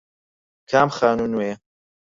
[0.69, 1.55] کام خانوو نوێیە؟